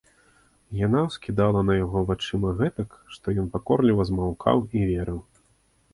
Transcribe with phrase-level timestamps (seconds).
[0.77, 5.21] Яна ўскідала на яго вачыма гэтак, што ён пакорліва змаўкаў і верыў.